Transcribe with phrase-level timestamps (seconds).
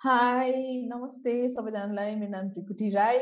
[0.00, 0.52] High
[0.88, 3.18] नमस्ते सबैजनालाई मेरो नाम त्रिकुटी राई।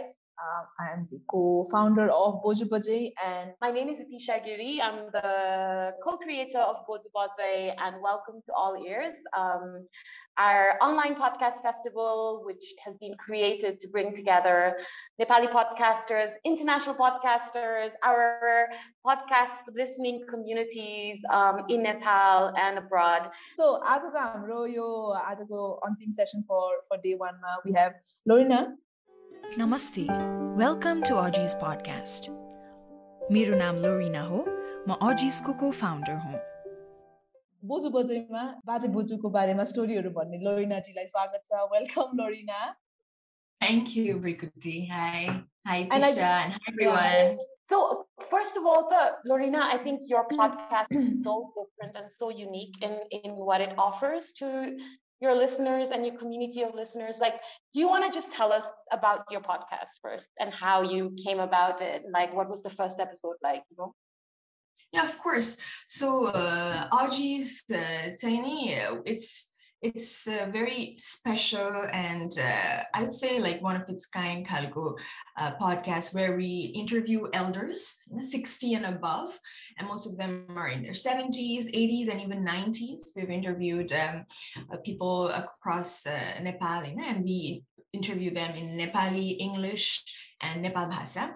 [0.49, 4.81] Uh, I am the co-founder of Boju Bajai and my name is Atisha Giri.
[4.81, 9.15] I'm the co-creator of Boju Bajai and welcome to all ears.
[9.37, 9.87] Um,
[10.39, 14.79] our online podcast festival, which has been created to bring together
[15.21, 18.69] Nepali podcasters, international podcasters, our
[19.07, 23.31] podcast listening communities um, in Nepal and abroad.
[23.57, 24.89] So, आजको हाम्रो यो
[25.29, 26.71] आजको अन्तिम session for
[27.03, 28.77] day one वानमा we have Lorina.
[29.57, 30.03] नमस्ते
[30.57, 32.29] welcome to अर्जिज podcast
[33.33, 34.41] मेरो नाम लोरिना हो
[34.89, 36.41] म अर्जिजको को फाउन्डर हुँ
[37.71, 42.61] बोजू बोजूमा बाजे बोजूको बारेमा स्टोरीहरू भन्ने लोरिनाजीलाई स्वागत छ welcome Lorina
[43.61, 44.75] Thank you, Rikuti.
[44.91, 45.43] Hi.
[45.67, 47.39] Hi, Tisha, and, I, and hi, everyone.
[47.73, 47.79] So,
[48.31, 52.79] first of all, the, Lorina, I think your podcast is so different and so unique
[52.83, 54.53] in, in what it offers to
[55.21, 57.41] your listeners and your community of listeners like
[57.73, 61.41] do you want to just tell us about your podcast first and how you came
[61.41, 62.05] about it?
[62.11, 63.95] Like what was the first episode like you know?
[64.93, 65.59] Yeah of course.
[65.87, 68.75] So uh, Aji's uh, tiny
[69.05, 74.45] it's it's a very special and uh, I would say like one of its kind
[74.45, 74.99] Kalgo
[75.37, 79.39] uh, podcast where we interview elders 60 and above,
[79.79, 83.15] and most of them are in their 70s, 80s, and even 90s.
[83.15, 84.25] We've interviewed um,
[84.73, 87.63] uh, people across uh, Nepal, and we
[87.93, 90.03] interview them in Nepali, English,
[90.43, 91.35] and Nepal Bhasa.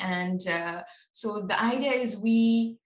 [0.00, 2.78] And uh, so the idea is we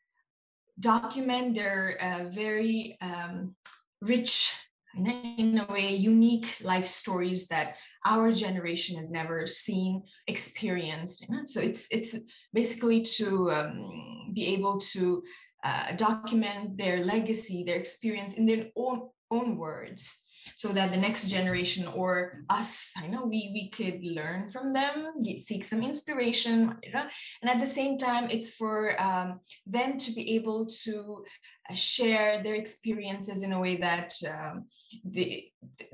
[0.81, 3.55] document their uh, very um,
[4.01, 4.59] rich
[4.95, 11.89] in a way unique life stories that our generation has never seen experienced so it's
[11.91, 12.19] it's
[12.53, 15.23] basically to um, be able to
[15.65, 20.25] uh, document their legacy their experience in their own own words
[20.57, 25.15] so that the next generation or us i know we we could learn from them
[25.39, 27.07] seek some inspiration you know?
[27.41, 31.25] and at the same time it's for um, them to be able to
[31.71, 34.67] uh, share their experiences in a way that um,
[35.05, 35.49] the,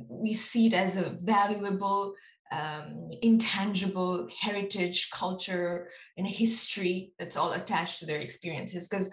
[0.09, 2.15] we see it as a valuable
[2.51, 8.89] um, intangible heritage culture and history that's all attached to their experiences.
[8.89, 9.11] Because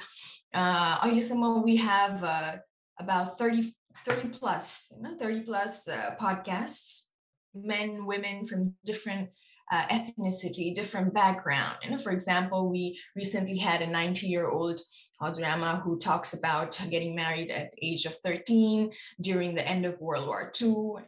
[0.54, 2.58] uh, we have uh,
[3.00, 7.08] about 30 30 plus you know, 30 plus uh, podcasts
[7.54, 9.30] men women from different
[9.72, 11.78] uh, ethnicity, different background.
[11.84, 14.80] You know, for example, we recently had a 90 year old
[15.22, 20.28] Hadrama who talks about getting married at age of 13 during the end of World
[20.28, 21.04] War II.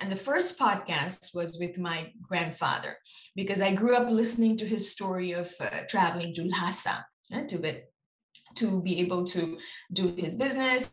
[0.00, 2.96] And the first podcast was with my grandfather
[3.36, 7.06] because I grew up listening to his story of uh, traveling to Lhasa
[7.48, 7.80] to, be,
[8.56, 9.58] to be able to
[9.92, 10.92] do his business,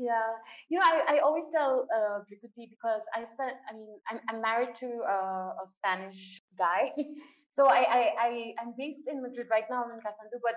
[0.00, 0.32] yeah,
[0.70, 4.40] you know, I, I always tell uh, Bhrikuti because I spent, I mean, I'm, I'm
[4.40, 6.92] married to a, a Spanish guy.
[7.56, 10.54] so I, I, I, I'm based in Madrid right now, I'm in Kathmandu, but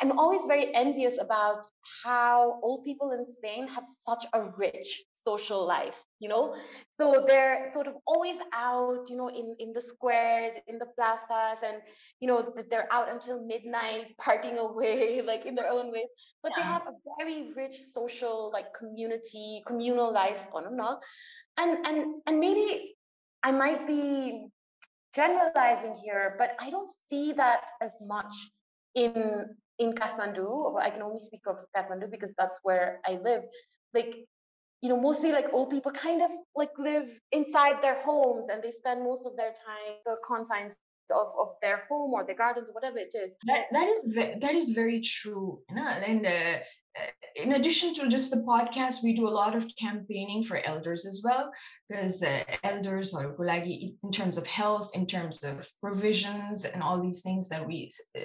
[0.00, 1.66] I'm always very envious about
[2.04, 6.54] how old people in Spain have such a rich social life you know
[6.98, 11.62] so they're sort of always out you know in in the squares in the plazas
[11.62, 11.82] and
[12.20, 16.08] you know they're out until midnight partying away like in their own ways
[16.42, 16.62] but yeah.
[16.62, 20.98] they have a very rich social like community communal life on and off
[21.58, 22.94] and and and maybe
[23.42, 24.46] i might be
[25.14, 28.34] generalizing here but i don't see that as much
[28.94, 29.44] in
[29.80, 33.44] in Kathmandu, I can only speak of Kathmandu because that's where I live.
[33.94, 34.28] Like
[34.82, 38.70] you know, mostly like old people kind of like live inside their homes and they
[38.70, 40.74] spend most of their time the confines
[41.10, 43.36] of, of their home or their gardens or whatever it is.
[43.46, 45.60] That, that is that is very true.
[45.68, 45.86] You know?
[45.86, 46.58] And uh,
[47.36, 51.22] in addition to just the podcast, we do a lot of campaigning for elders as
[51.24, 51.52] well,
[51.88, 57.22] because uh, elders are in terms of health, in terms of provisions, and all these
[57.22, 58.20] things that we uh,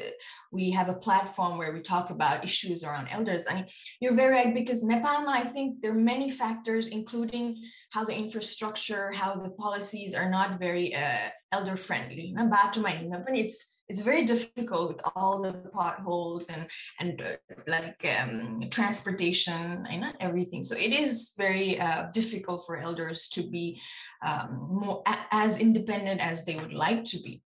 [0.52, 3.46] we have a platform where we talk about issues around elders.
[3.50, 3.66] I mean,
[4.00, 9.12] you're very right because Nepal, I think there are many factors, including how the infrastructure,
[9.12, 12.34] how the policies are not very uh, elder friendly.
[12.36, 16.68] It's it's very difficult with all the potholes and
[17.00, 17.36] and uh,
[17.68, 20.64] like um, transportation and not everything.
[20.64, 23.80] So it is very uh, difficult for elders to be
[24.26, 27.42] um, more a- as independent as they would like to be.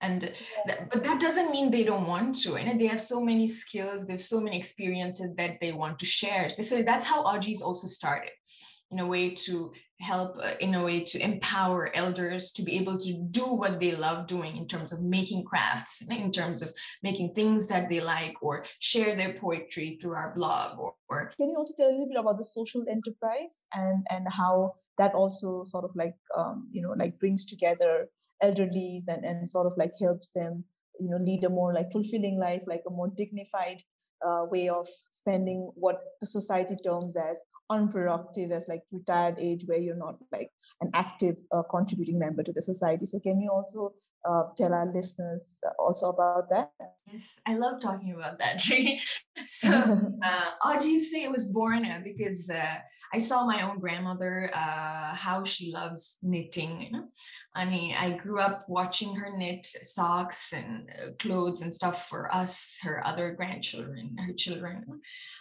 [0.00, 0.34] And th-
[0.92, 2.56] but that doesn't mean they don't want to.
[2.56, 6.50] And they have so many skills, there's so many experiences that they want to share.
[6.50, 8.32] So that's how Aji's also started
[8.90, 12.98] in a way to help uh, in a way to empower elders to be able
[12.98, 16.70] to do what they love doing in terms of making crafts in terms of
[17.02, 21.48] making things that they like or share their poetry through our blog or, or can
[21.50, 25.64] you also tell a little bit about the social enterprise and and how that also
[25.64, 28.08] sort of like um, you know like brings together
[28.42, 30.64] elderlies and and sort of like helps them
[30.98, 33.82] you know lead a more like fulfilling life like a more dignified
[34.26, 37.40] uh, way of spending what the society terms as
[37.70, 42.52] unproductive as like retired age where you're not like an active uh, contributing member to
[42.52, 43.06] the society.
[43.06, 43.94] So can you also
[44.28, 46.70] uh, tell our listeners also about that?
[47.10, 48.60] Yes i love talking about that
[49.46, 49.68] so
[50.24, 52.76] uh, say it was born uh, because uh,
[53.14, 56.80] I saw my own grandmother, uh, how she loves knitting.
[56.80, 57.04] You know?
[57.54, 62.34] I mean, I grew up watching her knit socks and uh, clothes and stuff for
[62.34, 64.84] us, her other grandchildren, her children.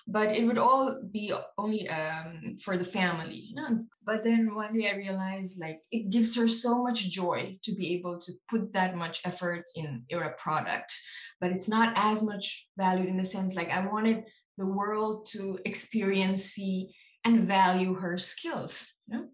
[0.05, 3.45] But it would all be only um, for the family.
[3.49, 3.85] You know?
[4.05, 7.93] But then one day I realized like it gives her so much joy to be
[7.93, 10.93] able to put that much effort in a product,
[11.39, 14.25] but it's not as much valued in the sense like I wanted
[14.57, 18.87] the world to experience, see, and value her skills.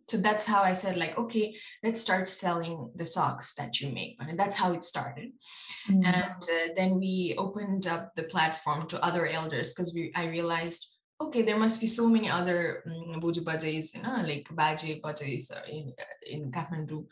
[0.07, 4.15] So that's how I said, like, okay, let's start selling the socks that you make.
[4.19, 5.31] And that's how it started.
[5.89, 6.05] Mm-hmm.
[6.05, 10.87] And uh, then we opened up the platform to other elders because we I realized,
[11.21, 15.93] okay, there must be so many other um, you know, like Baje Bajais in,
[16.25, 17.05] in Kathmandu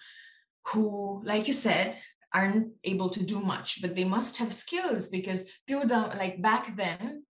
[0.67, 1.97] who, like you said,
[2.33, 7.23] aren't able to do much, but they must have skills because like back then,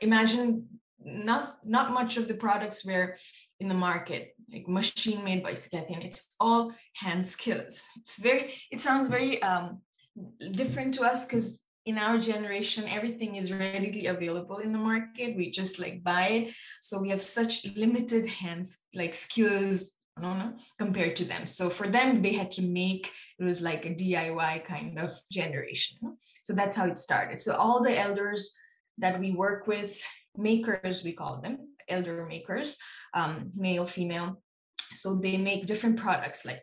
[0.00, 0.68] imagine
[1.04, 3.16] not not much of the products were
[3.60, 6.02] in the market like machine made by Scythian.
[6.02, 7.84] It's all hand skills.
[7.96, 9.80] It's very, it sounds very um,
[10.52, 15.36] different to us because in our generation, everything is readily available in the market.
[15.36, 16.54] We just like buy it.
[16.80, 21.46] So we have such limited hands, like skills, I don't know, compared to them.
[21.46, 25.98] So for them, they had to make, it was like a DIY kind of generation.
[26.44, 27.40] So that's how it started.
[27.40, 28.54] So all the elders
[28.98, 30.00] that we work with
[30.36, 31.58] makers, we call them,
[31.88, 32.78] elder makers,
[33.14, 34.42] um, male, female.
[34.76, 36.62] So they make different products like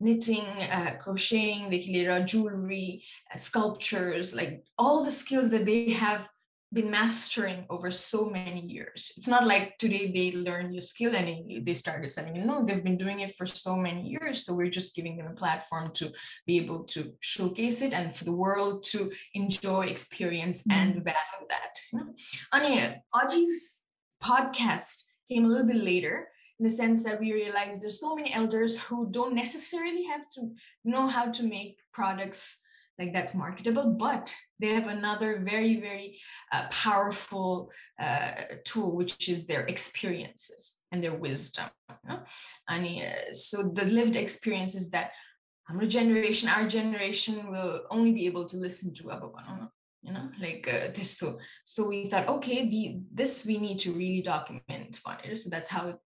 [0.00, 1.80] knitting, uh, crocheting, they
[2.24, 6.28] jewelry, uh, sculptures, like all the skills that they have
[6.72, 9.12] been mastering over so many years.
[9.16, 12.46] It's not like today they learn your skill and they started selling.
[12.46, 14.44] No, they've been doing it for so many years.
[14.44, 16.12] So we're just giving them a platform to
[16.46, 20.78] be able to showcase it and for the world to enjoy, experience, mm-hmm.
[20.78, 21.80] and value that.
[21.92, 22.14] You know?
[22.52, 23.78] Anya, Aji's
[24.22, 26.28] podcast came a little bit later
[26.60, 30.52] in the sense that we realized there's so many elders who don't necessarily have to
[30.84, 32.60] know how to make products
[33.00, 36.20] like that's marketable but they have another very very
[36.52, 38.32] uh, powerful uh,
[38.64, 42.20] tool which is their experiences and their wisdom you know?
[42.68, 45.10] and uh, so the lived experiences that
[45.70, 49.04] our generation our generation will only be able to listen to
[50.02, 53.92] you know like uh, this too so we thought okay the this we need to
[53.92, 54.94] really document
[55.34, 55.98] so that's how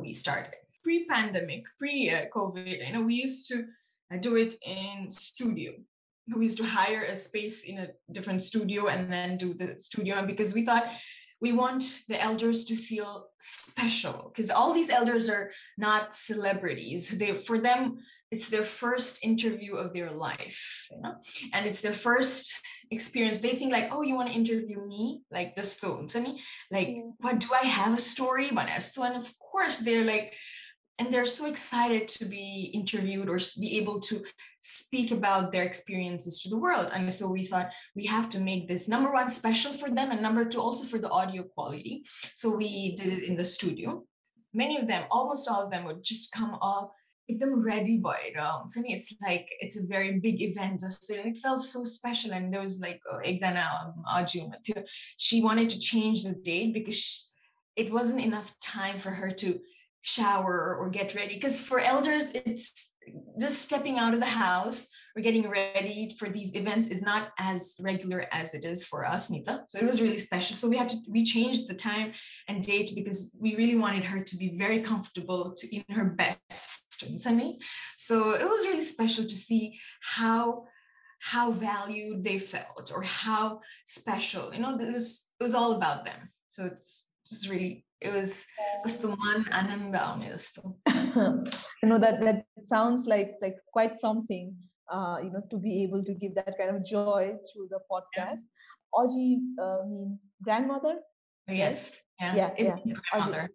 [0.00, 0.54] we started.
[0.82, 3.64] Pre-pandemic pre-covid uh, you know we used to
[4.12, 5.72] uh, do it in studio
[6.34, 10.16] we used to hire a space in a different studio and then do the studio.
[10.16, 10.86] And because we thought
[11.40, 17.10] we want the elders to feel special because all these elders are not celebrities.
[17.10, 17.98] They for them
[18.30, 21.14] it's their first interview of their life you know?
[21.52, 22.58] and it's their first
[22.90, 23.40] experience.
[23.40, 25.22] They think like oh you want to interview me?
[25.30, 26.14] Like the stones
[26.70, 27.12] like mm.
[27.18, 28.50] what do i have a story?
[28.50, 30.32] But and of course they're like
[30.98, 34.22] and they're so excited to be interviewed or be able to
[34.60, 36.90] speak about their experiences to the world.
[36.94, 40.22] And so we thought we have to make this number one special for them and
[40.22, 42.04] number two also for the audio quality.
[42.32, 44.04] So we did it in the studio.
[44.52, 46.56] Many of them almost all of them would just come
[47.28, 48.36] them ready by it
[48.76, 50.82] and it's like it's a very big event.
[50.82, 52.32] So it felt so special.
[52.32, 53.18] And there was like oh,
[53.56, 54.04] um,
[55.16, 57.32] she wanted to change the date because
[57.74, 59.58] it wasn't enough time for her to
[60.04, 62.94] shower or get ready because for elders it's
[63.40, 67.76] just stepping out of the house or getting ready for these events is not as
[67.80, 69.62] regular as it is for us nita.
[69.68, 70.56] So it was really special.
[70.56, 72.12] So we had to we changed the time
[72.48, 76.84] and date because we really wanted her to be very comfortable to in her best
[77.96, 80.64] so it was really special to see how
[81.20, 86.04] how valued they felt or how special you know it was it was all about
[86.04, 86.30] them.
[86.48, 88.46] So it's just really it was
[88.84, 90.18] Kustuman Ananda
[91.82, 94.54] you know that that sounds like like quite something
[94.90, 98.42] uh, you know to be able to give that kind of joy through the podcast.
[98.46, 98.98] Yeah.
[98.98, 100.96] Aji uh, means grandmother.
[101.48, 102.02] Yes.
[102.20, 102.34] Yeah.
[102.34, 102.50] Yeah.
[102.58, 102.76] yeah.
[103.10, 103.48] grandmother.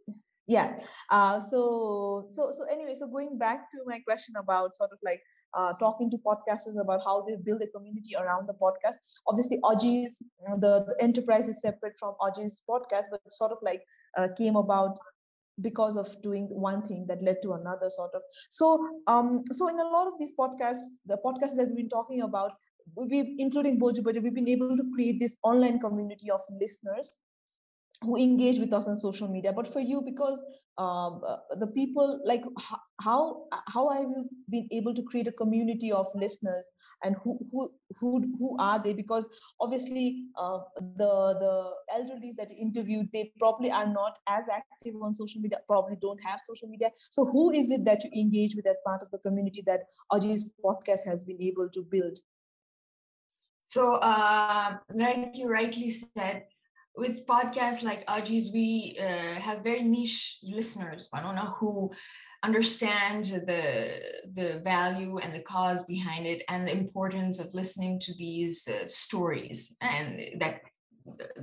[0.47, 0.79] Yeah.
[1.09, 5.21] Uh, so so so anyway, so going back to my question about sort of like
[5.53, 8.97] uh, talking to podcasters about how they build a community around the podcast.
[9.27, 10.21] Obviously, Aji's
[10.59, 13.83] the, the enterprise is separate from Aji's podcast, but sort of like
[14.17, 14.97] uh, came about
[15.61, 18.21] because of doing one thing that led to another sort of.
[18.49, 22.21] So um so in a lot of these podcasts the podcasts that we've been talking
[22.21, 22.51] about
[22.95, 27.17] we've including boju boju we've been able to create this online community of listeners
[28.01, 29.51] who engage with us on social media.
[29.51, 30.43] But for you because
[30.77, 32.41] um, uh, the people like
[33.01, 36.71] how how have you been able to create a community of listeners?
[37.03, 38.93] And who who who, who are they?
[38.93, 39.27] Because
[39.59, 45.13] obviously uh, the the elderly that you interviewed they probably are not as active on
[45.13, 46.91] social media probably don't have social media.
[47.09, 49.81] So who is it that you engage with as part of the community that
[50.13, 52.19] Aji's podcast has been able to build?
[53.65, 56.45] So uh, like you rightly said
[56.99, 61.91] with podcasts like Aji's, we uh, have very niche listeners, Panona, who
[62.43, 63.99] understand the
[64.33, 68.85] the value and the cause behind it and the importance of listening to these uh,
[68.85, 70.61] stories and that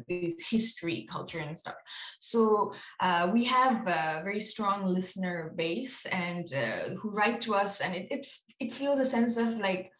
[0.08, 1.74] this history culture and stuff.
[2.20, 7.80] So uh, we have a very strong listener base and uh, who write to us
[7.80, 8.26] and it, it
[8.60, 9.90] it feels a sense of like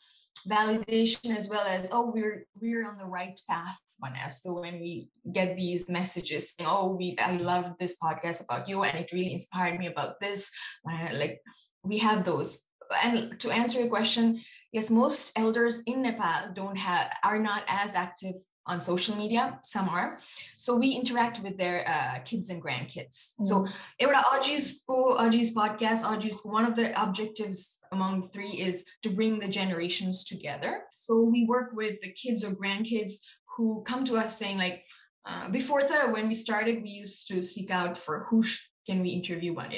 [0.49, 4.53] validation as well as oh we're we're on the right path Vanessa.
[4.53, 9.12] When we get these messages, oh, we I love this podcast about you, and it
[9.12, 10.50] really inspired me about this.
[10.85, 11.41] Like
[11.83, 12.62] we have those.
[13.03, 14.41] And to answer your question,
[14.73, 18.35] yes, most elders in Nepal don't have are not as active
[18.68, 19.60] on social media.
[19.63, 20.20] Some are,
[20.56, 23.34] so we interact with their uh, kids and grandkids.
[23.40, 23.46] Mm.
[23.46, 23.68] So
[24.00, 29.48] एउटा अजिसको Aji's podcast, Aji's one of the objectives among three is to bring the
[29.48, 30.84] generations together.
[30.94, 33.16] So we work with the kids or grandkids
[33.58, 34.84] who come to us saying like
[35.25, 39.01] uh, before the when we started we used to seek out for who sh- can
[39.01, 39.72] we interview one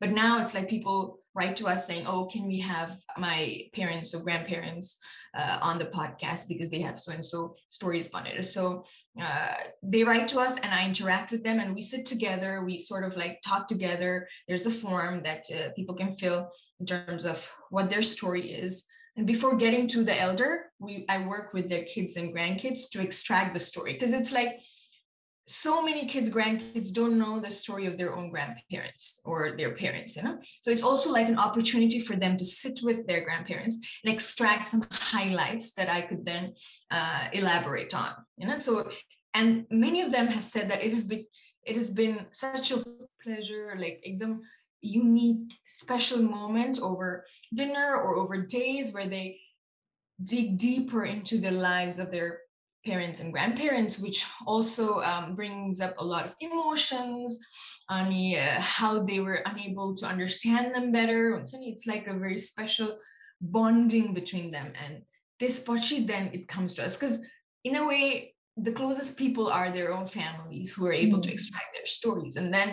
[0.00, 4.13] but now it's like people write to us saying oh can we have my parents
[4.13, 4.99] or grandparents
[5.37, 8.43] uh, on the podcast because they have so and so stories on it?
[8.45, 8.85] So
[9.21, 9.53] uh,
[9.83, 13.03] they write to us and i interact with them and we sit together we sort
[13.03, 14.27] of like talk together.
[14.47, 18.85] There's a form that uh, people can fill in terms of what their story is.
[19.15, 23.01] And before getting to the elder, we I work with their kids and grandkids to
[23.01, 24.59] extract the story because it's like
[25.47, 30.17] so many kids, grandkids don't know the story of their own grandparents or their parents,
[30.17, 30.37] you know.
[30.53, 34.67] So it's also like an opportunity for them to sit with their grandparents and extract
[34.67, 36.53] some highlights that I could then
[36.91, 38.57] uh, elaborate on, you know.
[38.57, 38.89] So
[39.33, 41.25] and many of them have said that it has been
[41.63, 42.83] it has been such a
[43.21, 44.41] pleasure, like them
[44.81, 49.39] unique, special moment over dinner or over days where they
[50.23, 52.39] dig deeper into the lives of their
[52.89, 57.39] parents and grandparents, which also um, brings up a lot of emotions
[57.89, 61.21] on uh, how they were unable to understand them better.
[61.71, 62.89] It's like a very special
[63.41, 64.73] bonding between them.
[64.83, 64.93] And
[65.39, 67.17] this Pochi, then it comes to us because,
[67.63, 68.33] in a way,
[68.65, 71.23] the closest people are their own families who are able mm.
[71.23, 72.35] to extract their stories.
[72.37, 72.69] And then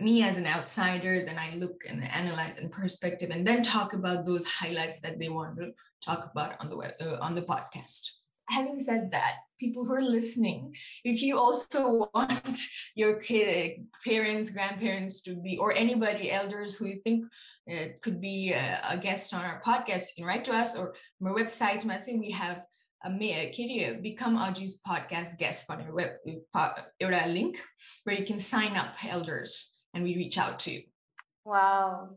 [0.00, 4.26] me as an outsider, then I look and analyze in perspective, and then talk about
[4.26, 5.72] those highlights that they want to
[6.04, 8.21] talk about on the web uh, on the podcast.
[8.52, 12.58] Having said that, people who are listening, if you also want
[12.94, 17.24] your kid, parents, grandparents to be, or anybody elders who you think
[17.70, 20.94] uh, could be a, a, guest on our podcast, you can write to us or
[21.24, 21.80] our website.
[22.18, 22.66] We have
[23.04, 26.10] a a become Aji's podcast guest on our web
[26.54, 27.62] uh, link
[28.04, 30.72] where you can sign up elders and we reach out to.
[30.72, 30.82] You.
[31.44, 32.16] Wow.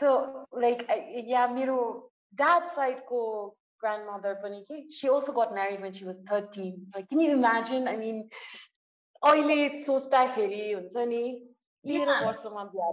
[0.00, 0.88] So like
[1.26, 2.02] yeah, मेरो
[2.34, 6.87] dad side ko grandmother pani she also got married when she was 13.
[6.95, 7.87] Like can you imagine?
[7.87, 8.29] I mean
[9.25, 11.23] अहिले सोच्दाखेरि हुन्छ नि
[11.87, 12.91] तेह्र वर्षमा बिहा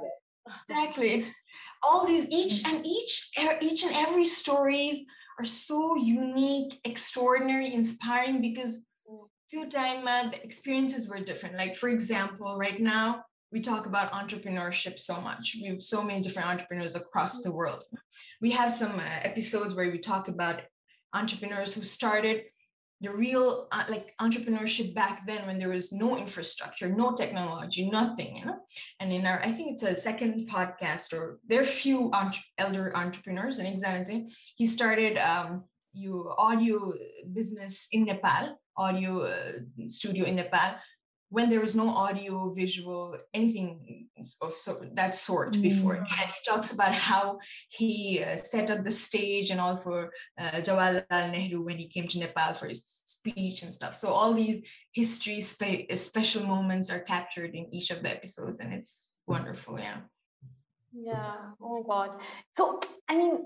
[0.71, 1.15] Exactly.
[1.15, 1.35] It's
[1.83, 3.31] all these each and each
[3.61, 5.05] each and every stories
[5.41, 9.25] are so unique, extraordinary, inspiring because mm.
[9.51, 11.57] few time uh, the experiences were different.
[11.57, 15.57] Like for example, right now we talk about entrepreneurship so much.
[15.61, 17.83] We have so many different entrepreneurs across the world.
[18.41, 20.63] We have some uh, episodes where we talk about
[21.14, 22.44] entrepreneurs who started
[23.02, 28.38] the real uh, like entrepreneurship back then when there was no infrastructure, no technology, nothing,
[28.38, 28.60] you know.
[29.00, 32.96] And in our, I think it's a second podcast, or there are few entre- elder
[32.96, 33.58] entrepreneurs.
[33.58, 35.64] And example, he started um,
[35.94, 36.94] you audio
[37.34, 39.52] business in Nepal, audio uh,
[39.88, 40.76] studio in Nepal
[41.32, 44.10] when there was no audio, visual, anything
[44.41, 45.63] of so, that sort mm.
[45.63, 45.97] before.
[45.97, 50.61] And he talks about how he uh, set up the stage and all for uh,
[50.67, 53.95] Jawaharlal Nehru when he came to Nepal for his speech and stuff.
[53.95, 58.73] So all these history, spe- special moments are captured in each of the episodes, and
[58.73, 59.79] it's wonderful.
[59.79, 59.99] Yeah.
[60.93, 61.35] Yeah.
[61.61, 62.21] Oh my God.
[62.55, 63.39] So I mean,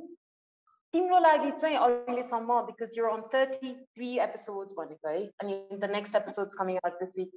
[0.94, 6.54] तिम्रो लागि चाहिँ अहिलेसम्म because you're on 33 episodes भनेको है अनि the next episodes
[6.54, 7.30] coming out this week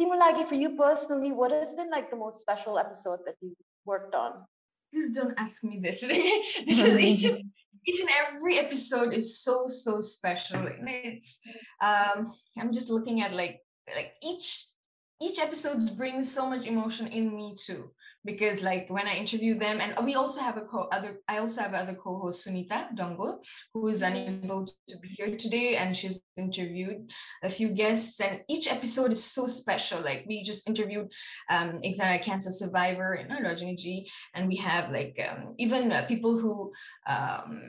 [0.00, 4.14] Timulagi, for you personally, what has been like the most special episode that you worked
[4.14, 4.44] on?
[4.92, 6.00] Please don't ask me this.
[6.00, 7.44] this is each and,
[7.86, 10.66] each and every episode is so so special.
[10.66, 11.40] It's
[11.80, 13.60] um I'm just looking at like
[13.94, 14.66] like each
[15.22, 17.90] each episode brings so much emotion in me too
[18.24, 21.62] because like when I interview them, and we also have a co other I also
[21.62, 23.38] have other co-host Sunita Dongol,
[23.72, 27.10] who is unable to be here today, and she's interviewed
[27.42, 30.00] a few guests, and each episode is so special.
[30.02, 31.08] Like we just interviewed
[31.48, 36.06] um Exana cancer survivor, you know, Rajani Ji, and we have like um, even uh,
[36.06, 36.72] people who
[37.06, 37.62] um,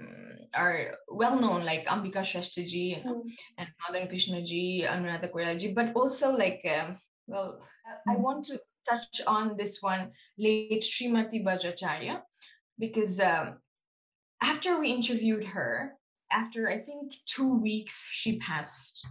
[0.53, 3.31] are well known like Ambika Shrestha you know, mm.
[3.57, 7.61] and Madan Krishna ji, Anuradha ji, but also like um, well,
[8.07, 8.21] I hmm.
[8.21, 8.59] want to
[8.89, 12.21] touch on this one, late Srimati Bajracharya,
[12.79, 13.59] because um,
[14.41, 15.93] after we interviewed her,
[16.31, 19.07] after I think two weeks, she passed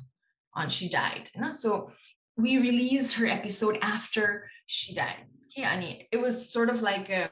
[0.55, 1.31] on, she died.
[1.35, 1.53] You know?
[1.53, 1.93] So
[2.37, 5.27] we released her episode after she died.
[5.59, 7.31] Okay, it was sort of like a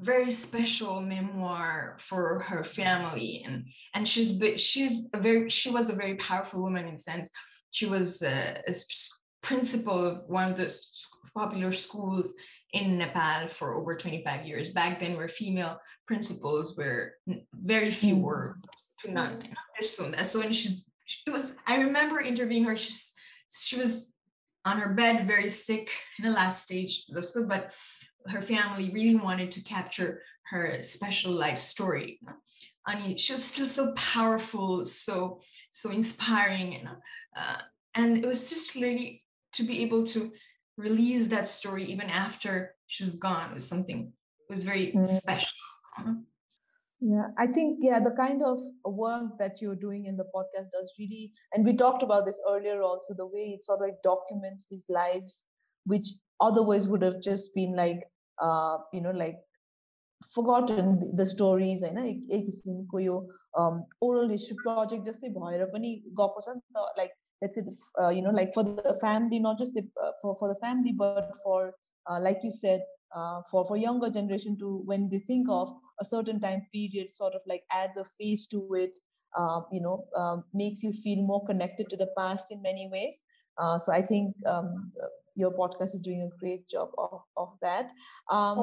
[0.00, 5.94] very special memoir for her family and and she's she's a very she was a
[5.94, 7.32] very powerful woman in sense
[7.72, 8.74] she was a, a
[9.42, 10.74] principal of one of the
[11.34, 12.34] popular schools
[12.72, 14.70] in Nepal for over 25 years.
[14.70, 17.14] Back then, where female principals were
[17.54, 18.58] very few were
[19.04, 19.42] or none.
[19.80, 22.76] So when she's she was, I remember interviewing her.
[22.76, 23.14] She's
[23.50, 24.14] she was
[24.64, 27.04] on her bed, very sick in the last stage,
[27.48, 27.72] but
[28.26, 32.20] her family really wanted to capture her special life story.
[32.86, 35.40] I mean, she was still so powerful, so
[35.70, 36.88] so inspiring, and
[37.36, 37.58] uh,
[37.94, 39.22] and it was just really
[39.53, 40.31] to be able to
[40.77, 44.11] release that story even after she was gone was something
[44.49, 45.07] was very mm.
[45.07, 45.57] special
[46.99, 50.93] yeah i think yeah the kind of work that you're doing in the podcast does
[50.97, 54.67] really and we talked about this earlier also the way it sort of like documents
[54.71, 55.45] these lives
[55.85, 58.05] which otherwise would have just been like
[58.41, 59.37] uh you know like
[60.33, 63.15] forgotten the stories होइन एक किसिमको यो
[64.07, 67.62] oral history project जस्तै भएर पनि गएको छ नि त like let's say
[68.00, 70.92] uh, you know like for the family not just the, uh, for for the family
[70.92, 71.74] but for
[72.10, 72.80] uh, like you said
[73.14, 77.34] uh, for for younger generation to when they think of a certain time period sort
[77.34, 78.98] of like adds a face to it
[79.36, 83.22] uh, you know um, makes you feel more connected to the past in many ways.
[83.58, 84.92] Uh, so i think um,
[85.34, 87.90] your podcast is doing a great job of, of that.
[88.30, 88.58] Um,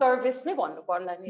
[0.00, 0.44] service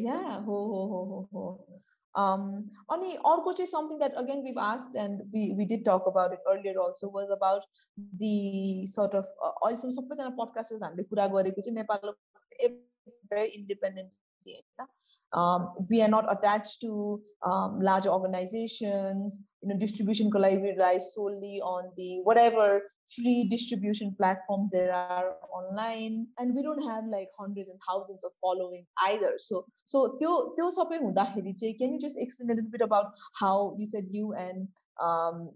[0.03, 1.81] yeah ho, ho, ho, ho, ho
[2.16, 2.44] Um,
[2.92, 6.40] अनि अर्को चाहिँ something that again we've asked and we we did talk about it
[6.48, 7.66] earlier also was about
[8.22, 12.16] the sort of अहिलेसम्म सबैजना podcasters हामीले कुरा गरेको चाहिँ नेपालको
[13.30, 14.10] very independent
[15.34, 21.60] um, we are not attached to um, large organizations you know distribution can rely solely
[21.62, 22.82] on the whatever
[23.14, 28.32] free distribution platforms there are online and we don't have like hundreds and thousands of
[28.42, 32.72] following either so so त्यो त्यो सबै हुँदाखेरि चाहिँ can you just explain a little
[32.78, 34.68] bit about how you said you and
[35.02, 35.50] um,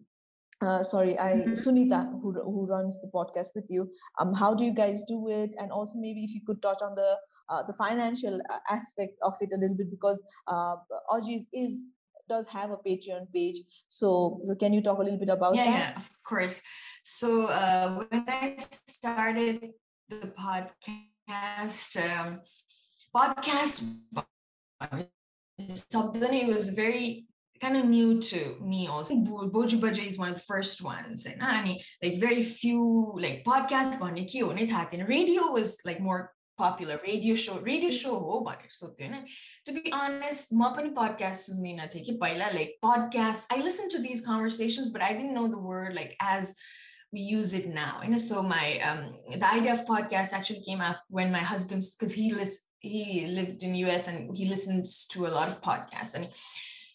[0.60, 1.52] uh, sorry, I mm-hmm.
[1.52, 3.90] Sunita, who who runs the podcast with you.
[4.20, 5.54] Um, how do you guys do it?
[5.58, 7.16] And also maybe if you could touch on the
[7.48, 10.76] uh, the financial uh, aspect of it a little bit because uh,
[11.12, 11.92] Aji's is
[12.28, 13.60] does have a Patreon page.
[13.88, 15.78] So so can you talk a little bit about yeah, that?
[15.78, 16.62] Yeah, of course.
[17.04, 19.72] So uh, when I started
[20.08, 22.40] the podcast, um,
[23.14, 23.92] podcast
[25.68, 27.26] something it was very
[27.64, 29.14] kind of new to me also.
[29.14, 31.26] Boju Bajai is one of the first ones.
[31.26, 37.34] And I mean, like very few like podcasts, and radio was like more popular radio
[37.34, 39.24] show radio show हो भनेर सोध्थ्यो होइन
[39.66, 43.46] to be honest म पनि podcast सुन्दिनँ थिएँ कि like podcast.
[43.50, 46.54] I I to these conversations, but I didn't know the word like as
[47.12, 48.00] we use it now.
[48.02, 52.14] And so my um, the idea of podcast actually came up when my husband's because
[52.14, 56.28] he lives he lived in US and he listens to a lot of podcasts and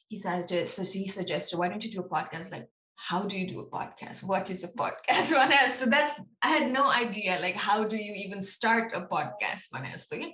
[0.09, 3.59] he suggested he suggested why don't you do a podcast like how do you do
[3.61, 5.21] a podcast what is a podcast
[5.79, 9.63] so that's i had no idea like how do you even start a podcast
[10.13, 10.33] okay?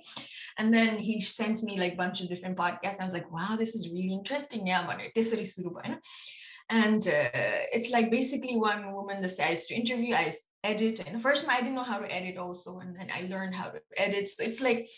[0.58, 3.54] and then he sent me like a bunch of different podcasts i was like wow
[3.56, 4.84] this is really interesting yeah
[6.68, 9.30] and uh, it's like basically one woman that
[9.66, 10.34] to interview, I
[10.64, 11.00] edit.
[11.06, 12.80] And the first time I didn't know how to edit also.
[12.80, 14.28] And then I learned how to edit.
[14.28, 14.88] So it's like,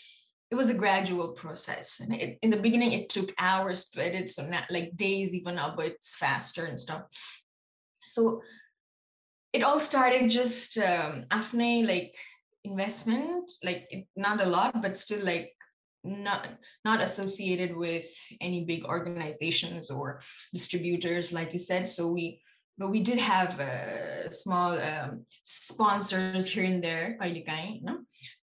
[0.51, 1.99] it was a gradual process.
[1.99, 4.29] And it, in the beginning, it took hours to edit.
[4.29, 7.03] So not like days even now, but it's faster and stuff.
[8.01, 8.41] So
[9.53, 12.15] it all started just um, after like
[12.63, 15.53] investment, like not a lot, but still like
[16.03, 16.47] not
[16.85, 18.07] not associated with
[18.39, 20.21] any big organizations or
[20.53, 22.39] distributors like you said so we
[22.79, 27.17] but we did have uh, small um, sponsors here and there,
[27.83, 27.99] no?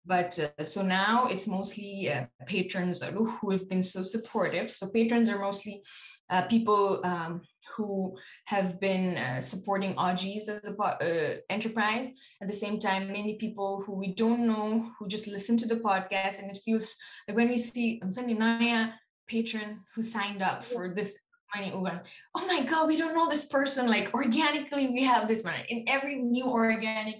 [0.07, 4.71] But uh, so now it's mostly uh, patrons who have been so supportive.
[4.71, 5.83] So patrons are mostly
[6.31, 7.43] uh, people um,
[7.77, 12.11] who have been uh, supporting Aji's as a uh, enterprise.
[12.41, 15.77] At the same time, many people who we don't know who just listen to the
[15.77, 18.93] podcast, and it feels like when we see I'm sending Naya
[19.27, 21.19] patron who signed up for this
[21.55, 25.65] money oh my god we don't know this person like organically we have this money
[25.69, 27.17] in every new organic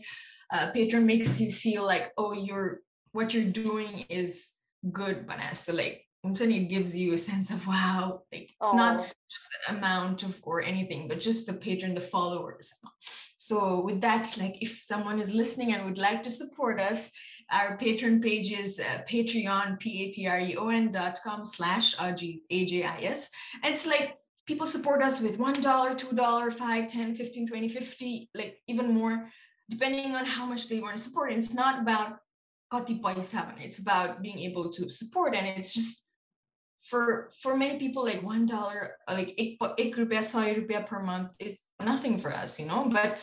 [0.53, 2.81] uh, patron makes you feel like oh you're
[3.13, 4.53] what you're doing is
[4.93, 5.73] good Vanessa.
[5.73, 8.77] so like it gives you a sense of wow like it's oh.
[8.77, 12.73] not just the amount of or anything but just the patron the followers
[13.37, 17.11] so with that like if someone is listening and would like to support us
[17.53, 23.31] our patron page is uh, patreon p-a-t-r-e-o-n dot com slash ajis a-j-i-s
[23.63, 27.69] and it's like people support us with one dollar two dollar five ten fifteen twenty
[27.69, 29.29] fifty like even more
[29.69, 32.19] depending on how much they want to support and it's not about
[32.73, 36.07] kati paisa it's about being able to support and it's just
[36.83, 42.19] for for many people like one dollar like eight, eight rupiah, per month is nothing
[42.19, 43.19] for us you know but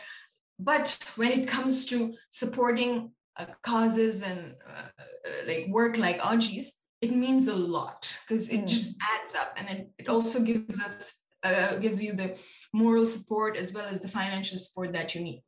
[0.58, 6.78] but when it comes to supporting uh, causes and uh, uh, like work like Aji's,
[7.00, 8.68] it means a lot because it mm.
[8.68, 12.36] just adds up and it, it also gives us uh, gives you the
[12.72, 15.42] moral support as well as the financial support that you need.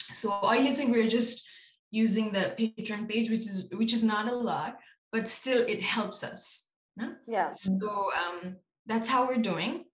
[0.00, 1.46] So I think we're just
[1.90, 4.78] using the Patreon page, which is which is not a lot,
[5.12, 6.66] but still it helps us.
[6.96, 7.12] No?
[7.26, 7.50] Yeah.
[7.50, 9.84] So um, that's how we're doing.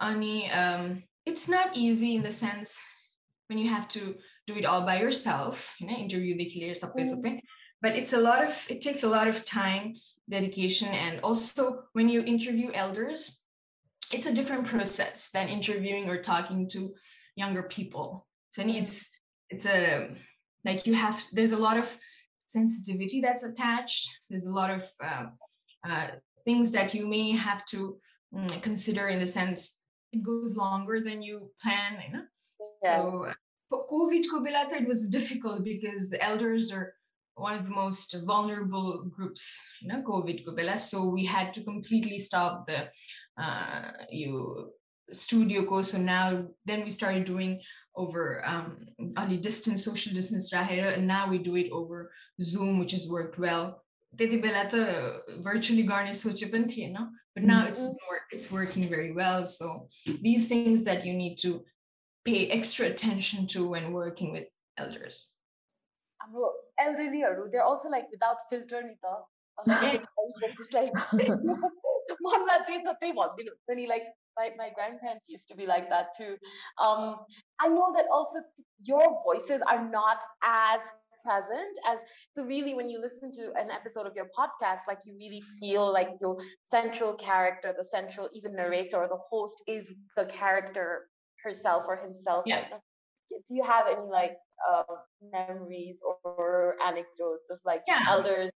[0.00, 2.78] Ani, um, it's not easy in the sense
[3.48, 4.14] when you have to
[4.46, 7.40] do it all by yourself, you know, interview the clear mm.
[7.82, 9.94] but it's a lot of it takes a lot of time,
[10.28, 13.40] dedication, and also when you interview elders,
[14.12, 16.94] it's a different process than interviewing or talking to
[17.36, 18.26] younger people.
[18.50, 19.10] So it's
[19.48, 20.10] it's a
[20.64, 21.96] like you have there's a lot of
[22.46, 24.08] sensitivity that's attached.
[24.28, 25.26] There's a lot of uh,
[25.88, 26.08] uh,
[26.44, 27.96] things that you may have to
[28.36, 29.80] um, consider in the sense
[30.12, 32.02] it goes longer than you plan.
[32.06, 32.24] You know?
[32.82, 32.96] Yeah.
[32.96, 33.32] So
[33.72, 36.94] COVID Kobelata, it was difficult because the elders are
[37.34, 40.78] one of the most vulnerable groups, you know, COVID Kobela.
[40.78, 42.88] So we had to completely stop the
[43.40, 44.72] uh, you
[45.13, 45.81] studio co.
[45.81, 47.61] So now then we started doing
[47.95, 52.11] over um only distance, social distance and now we do it over
[52.41, 53.81] Zoom, which has worked well.
[54.17, 54.75] त्यति बेला त
[55.43, 56.95] virtually गर्ने सोचे पनि थिएन
[57.35, 59.89] but now it's more, it's working very well so
[60.21, 61.65] these things that you need to
[62.23, 65.35] pay extra attention to when working with elders?
[66.21, 66.47] हाम्रो
[66.79, 69.05] elderlyहरू they're also like without filter ni त
[70.57, 70.93] just like
[72.23, 76.14] मनमा जे छ त्यही भनिदिनुहुन्छ नि like my, my grandparents used to be like that
[76.16, 76.36] too.
[76.82, 77.16] Um,
[77.60, 78.38] I know that also
[78.82, 80.80] your voices are not as
[81.22, 81.98] present as
[82.34, 85.92] so really when you listen to an episode of your podcast like you really feel
[85.92, 91.08] like your central character the central even narrator or the host is the character
[91.44, 92.44] herself or himself.
[92.46, 92.64] Yeah.
[93.30, 94.36] do you have any like
[94.70, 94.96] um,
[95.32, 98.04] memories or anecdotes of like yeah.
[98.08, 98.50] elders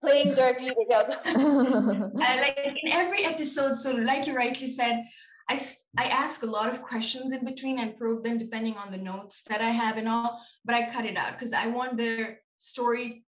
[0.00, 1.16] playing dirty together?
[2.14, 5.04] like in every episode, so like you rightly said,
[5.48, 5.60] I,
[5.98, 9.42] I ask a lot of questions in between and probe them depending on the notes
[9.48, 13.24] that I have and all, but I cut it out because I want their story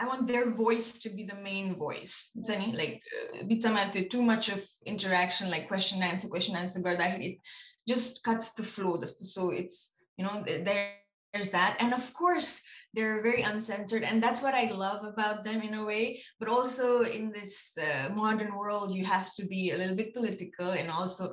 [0.00, 2.32] I want their voice to be the main voice.
[2.48, 3.02] Like,
[3.38, 7.38] uh, too much of interaction, like question answer, question answer, but it
[7.86, 8.98] just cuts the flow.
[9.04, 11.76] So it's, you know, there's that.
[11.80, 12.62] And of course,
[12.94, 14.02] they're very uncensored.
[14.02, 16.22] And that's what I love about them in a way.
[16.38, 20.70] But also in this uh, modern world, you have to be a little bit political
[20.70, 21.32] and also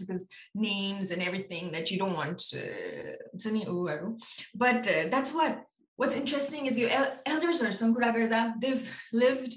[0.00, 3.16] because names and everything that you don't want to
[4.54, 5.64] but uh, that's what
[5.96, 6.90] what's interesting is your
[7.26, 7.94] elders are some
[8.60, 9.54] they've lived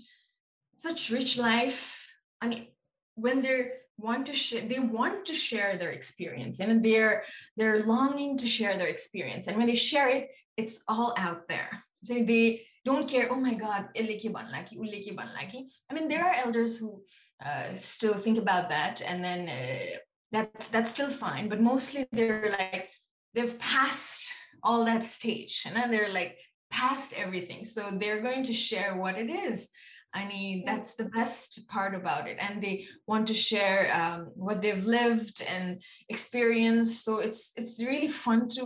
[0.78, 2.02] such rich life
[2.42, 2.68] I mean,
[3.16, 7.24] when they want to share they want to share their experience and they're
[7.58, 9.48] they're longing to share their experience.
[9.48, 11.84] And when they share it it's all out there.
[12.04, 17.04] So they don't care oh my god i mean there are elders who
[17.46, 19.98] uh, still think about that and then uh,
[20.32, 22.90] that's that's still fine but mostly they're like
[23.36, 24.32] they've passed
[24.64, 26.38] all that stage and then they're like
[26.72, 27.66] past everything.
[27.66, 29.70] So they're going to share what it is
[30.14, 32.38] I mean, that's the best part about it.
[32.40, 37.06] And they want to share um, what they've lived and experienced.
[37.06, 38.64] So it's it's really fun to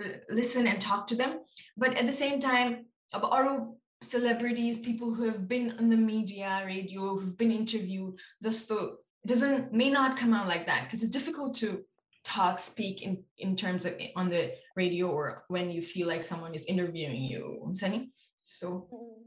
[0.00, 1.40] uh, listen and talk to them.
[1.76, 7.18] But at the same time, about celebrities, people who have been in the media, radio,
[7.18, 8.70] who've been interviewed, just
[9.26, 11.84] it doesn't may not come out like that because it's difficult to
[12.26, 16.22] talk speak in in terms of eh, on the radio or when you feel like
[16.22, 17.58] someone is interviewing you
[18.42, 19.22] so mm-hmm.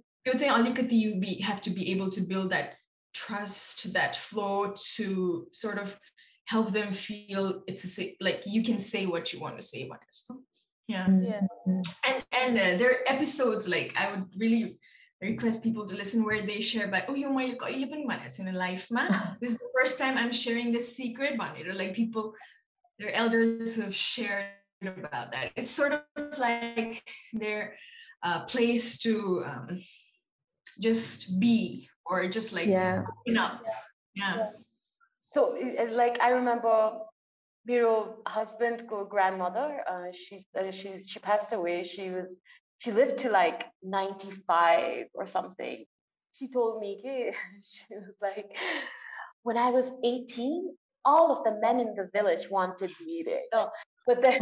[0.89, 0.95] Mm-hmm.
[0.95, 2.75] you be have to be able to build that
[3.13, 5.99] trust that flow to sort of
[6.45, 10.01] help them feel it's a, like you can say what you want to say about
[10.01, 10.41] it so
[10.87, 11.41] yeah yeah.
[12.07, 14.77] And and uh, there are episodes like i would really
[15.21, 17.57] request people to listen where they share about oh you might
[18.39, 21.93] in a life man this is the first time i'm sharing this secret one like
[21.93, 22.33] people
[22.99, 24.45] their elders who have shared
[24.87, 25.51] about that.
[25.55, 27.03] It's sort of like
[27.33, 27.75] their
[28.23, 29.81] uh, place to um,
[30.79, 33.03] just be or just like yeah.
[33.25, 33.49] you know
[34.15, 34.35] yeah.
[34.37, 34.49] yeah.
[35.31, 35.55] So
[35.91, 36.99] like I remember
[37.65, 42.37] Miro husband grandmother uh, she's uh, she's she passed away she was
[42.79, 45.85] she lived to like 95 or something
[46.33, 47.01] she told me
[47.63, 48.55] she was like
[49.43, 50.71] when I was 18
[51.05, 53.41] all of the men in the village wanted me there.
[53.53, 53.69] No,
[54.05, 54.39] but then,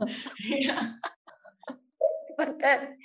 [0.44, 0.90] yeah.
[2.38, 2.96] but then,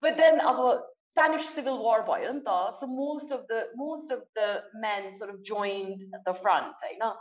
[0.00, 0.82] but then our
[1.16, 5.42] Spanish Civil War boy, and so most of the most of the men sort of
[5.42, 7.14] joined the front, eh, you know.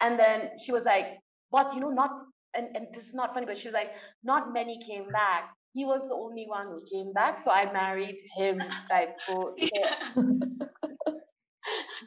[0.00, 1.18] And then she was like,
[1.50, 2.10] "But you know, not."
[2.54, 5.84] And, and this is not funny, but she was like, "Not many came back." He
[5.84, 8.62] was the only one who came back, so I married him.
[8.90, 9.94] Like, for, yeah.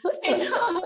[0.06, 0.82] Uh,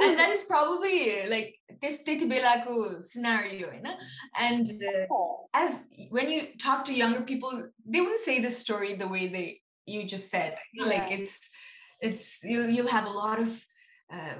[0.00, 3.94] and that is probably uh, like this Belako scenario, eh, you know?
[4.38, 5.14] and uh,
[5.54, 9.61] as when you talk to younger people, they wouldn't say this story the way they
[9.86, 10.56] you just said.
[10.74, 10.84] Yeah.
[10.86, 11.50] Like it's
[12.00, 13.64] it's you you'll have a lot of
[14.12, 14.34] uh,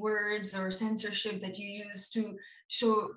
[0.00, 2.36] words or censorship that you use to
[2.68, 3.08] show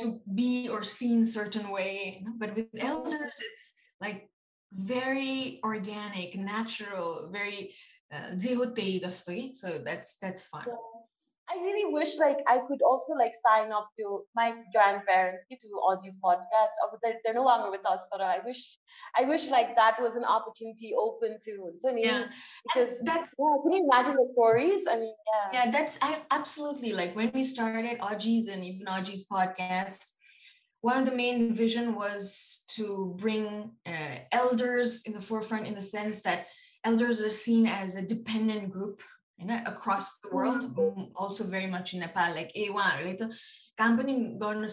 [0.00, 2.24] to be or seen certain way.
[2.38, 4.28] But with elders, it's like
[4.72, 7.74] very organic, natural, very
[8.12, 8.34] uh,
[9.54, 10.66] so that's that's fun.
[11.56, 15.56] I really wish like I could also like sign up to my grandparents to
[15.90, 16.74] Aji's podcast.
[16.82, 18.78] Oh, they're, they're no longer with us, but I wish
[19.16, 22.26] I wish like that was an opportunity open to so, yeah.
[22.64, 24.82] because that's yeah, can you imagine the stories?
[24.90, 25.64] I mean, yeah.
[25.64, 30.04] Yeah, that's I, absolutely like when we started Aji's and even Aji's podcast.
[30.82, 35.80] One of the main vision was to bring uh, elders in the forefront in the
[35.80, 36.46] sense that
[36.84, 39.02] elders are seen as a dependent group
[39.37, 42.35] you know, across the world, mm, also very much in Nepal.
[42.35, 43.31] Like, ए उहाँहरूले त
[43.79, 44.67] काम पनि गर्न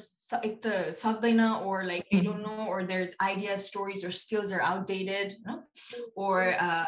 [0.44, 4.60] एक त सक्दैन or like they don't know or their ideas, stories or skills are
[4.60, 5.62] outdated, you know?
[6.14, 6.84] or uh,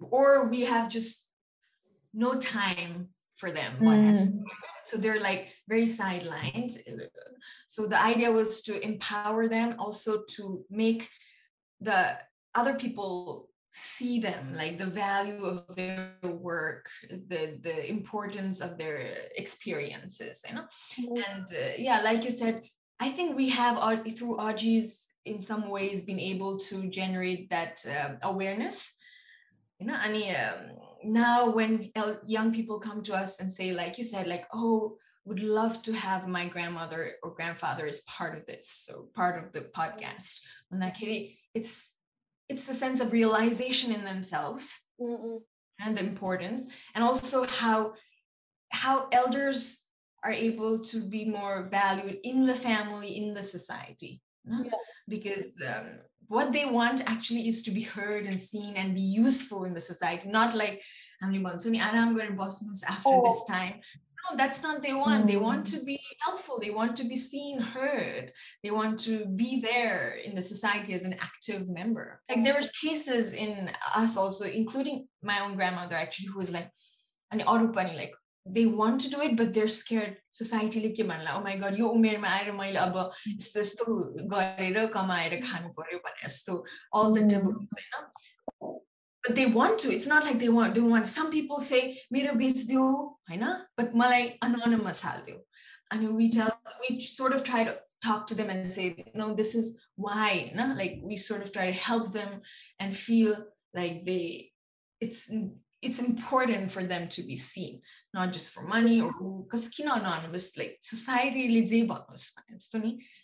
[0.00, 1.28] or we have just
[2.14, 3.76] no time for them.
[3.80, 4.16] Mm.
[4.86, 6.72] So they're like very sidelined.
[7.68, 11.08] So the idea was to empower them, also to make
[11.80, 12.18] the
[12.54, 19.27] other people see them like the value of their work the the importance of their
[19.35, 20.63] experiences you know?
[20.97, 21.17] Mm-hmm.
[21.29, 22.63] and uh, yeah like you said
[23.01, 23.75] i think we have
[24.17, 28.95] through Aji's in some ways been able to generate that uh, awareness
[29.79, 29.97] you know?
[30.01, 31.91] And um, now when
[32.25, 35.91] young people come to us and say like you said like oh would love to
[35.91, 40.39] have my grandmother or grandfather as part of this so part of the podcast.
[40.71, 40.95] And that
[41.53, 41.94] it's
[42.48, 45.38] it's a sense of realization in themselves mm
[45.82, 47.94] and the importance and also how
[48.70, 49.82] how elders
[50.22, 54.70] are able to be more valued in the family in the society yeah.
[55.08, 55.86] because um,
[56.28, 59.80] what they want actually is to be heard and seen and be useful in the
[59.80, 60.82] society not like
[61.22, 63.80] हामीले भन्छौँ नि आराम गरेर बस्नुहोस् after this time
[64.30, 65.24] no, that's not they want.
[65.24, 65.28] Mm.
[65.28, 66.58] They want to be helpful.
[66.60, 68.32] They want to be seen, heard.
[68.62, 72.20] They want to be there in the society as an active member.
[72.28, 76.70] Like there were cases in us also, including my own grandmother actually, who was like,
[77.30, 78.12] and Arupani, like
[78.46, 80.16] they want to do it, but they're scared.
[80.30, 83.84] Society like oh my god, यो उमेरमा आएर मैले अब यस्तो यस्तो
[84.30, 87.66] गरेर कमाएर खानु पर्यो भने जस्तो all the taboos
[88.60, 88.80] होइन
[89.24, 91.80] but they want to it's not like they want don't want some people say
[92.12, 92.84] मेरो बेच्दियो
[93.30, 93.44] होइन
[93.76, 95.38] but मलाई anonymous हालिदियो
[95.92, 96.50] and we tell
[96.82, 100.66] we sort of try to talk to them and say no this is why no?
[100.74, 102.40] like we sort of try to help them
[102.78, 103.34] and feel
[103.74, 104.52] like they
[105.00, 105.30] it's
[105.82, 107.80] it's important for them to be seen
[108.14, 111.44] not just for money or because kino anonymous like society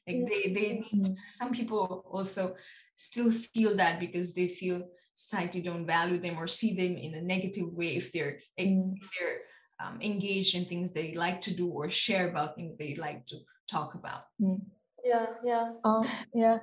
[0.08, 2.54] like they they need some people also
[2.96, 4.88] still feel that because they feel
[5.21, 8.93] society don't value them or see them in a negative way if they're mm.
[9.01, 9.39] if they're
[9.81, 13.37] um, engaged in things they like to do or share about things they like to
[13.69, 14.59] talk about mm.
[15.03, 16.59] yeah yeah um, yeah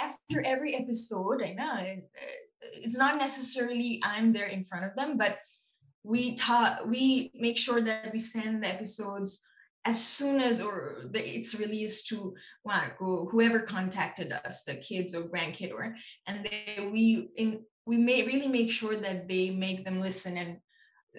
[0.00, 2.02] after every episode, I know
[2.62, 5.38] it's not necessarily I'm there in front of them, but
[6.04, 9.46] we talk we make sure that we send the episodes
[9.84, 15.22] as soon as or the, it's released to like whoever contacted us, the kids or
[15.22, 20.00] grandkid or and they we in we may really make sure that they make them
[20.00, 20.58] listen and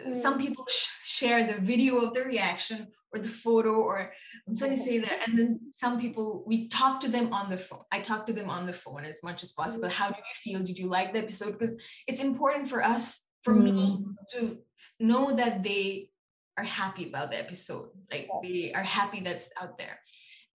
[0.08, 0.16] mm.
[0.16, 4.14] some people sh- share the video of the reaction or the photo or
[4.48, 7.58] I'm sorry to say that and then some people we talk to them on the
[7.58, 9.90] phone I talk to them on the phone as much as possible.
[9.90, 10.66] How do you feel?
[10.66, 11.52] Did you like the episode?
[11.52, 11.76] Because
[12.08, 13.64] it's important for us for mm.
[13.64, 14.58] me to
[15.02, 16.10] know that they
[16.58, 20.00] are happy about the episode like they are happy that's out there.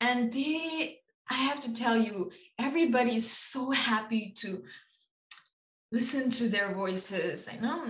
[0.00, 4.62] And they I have to tell you everybody is so happy to
[5.92, 7.84] listen to their voices you know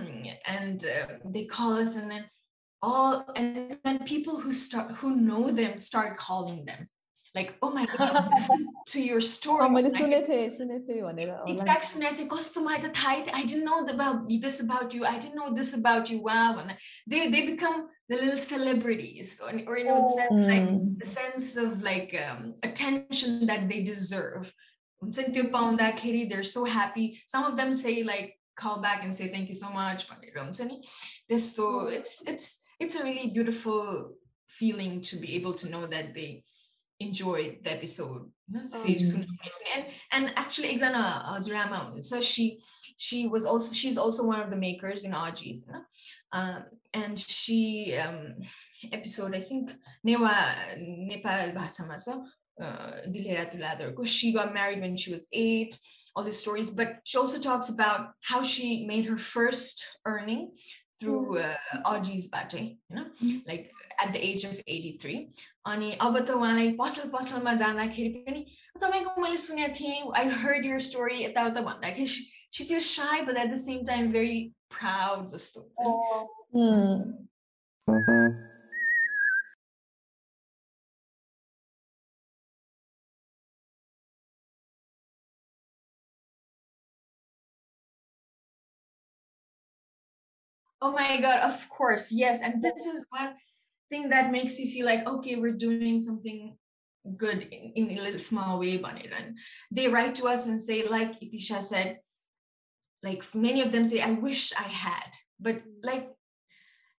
[0.45, 2.25] and uh, they call us and then
[2.81, 6.87] all and then people who start who know them start calling them
[7.35, 9.63] like oh my god listen to your story.
[11.47, 11.85] Exactly
[13.33, 15.05] I didn't know about this about you.
[15.05, 16.21] I didn't know this about you.
[16.21, 16.59] Wow.
[16.59, 16.75] And
[17.07, 21.57] they they become the little celebrities or, or you know the sense, like the sense
[21.57, 24.53] of like um, attention that they deserve.
[25.01, 27.21] They're so happy.
[27.27, 30.07] Some of them say like call back and say thank you so much.
[31.29, 34.15] This so it's it's it's a really beautiful
[34.47, 36.43] feeling to be able to know that they
[36.99, 38.29] enjoyed the episode.
[38.55, 39.25] Um,
[39.75, 42.61] and and actually Exana Azurama, so she
[42.97, 45.67] she was also she's also one of the makers in Aji's.
[46.31, 48.35] Um, and she um,
[48.91, 49.71] episode I think
[50.05, 52.25] Newa Nepal Bhasama so
[52.61, 52.91] uh,
[54.05, 55.77] she got married when she was eight
[56.15, 60.51] all these stories but she also talks about how she made her first earning
[60.99, 61.43] through hmm.
[61.43, 63.37] uh, Aji's बाट you know, hmm.
[63.47, 63.71] like
[64.03, 65.27] at the age of 83
[65.67, 68.45] अनि अब त उहाँलाई पसल पसलमा जाँदाखेरि पनि
[68.81, 72.05] तपाईँको मैले सुनेको थिएँ आई हर्ड यर स्टोरी यताउता भन्दाखेरि
[72.51, 75.65] she feels shy but at the same time very proud जस्तो
[90.81, 92.11] Oh my God, of course.
[92.11, 92.41] Yes.
[92.41, 93.33] And this is one
[93.89, 96.57] thing that makes you feel like, okay, we're doing something
[97.17, 99.33] good in, in a little small way, Baniran.
[99.71, 101.99] They write to us and say, like Itisha said,
[103.03, 106.09] like many of them say, I wish I had, but like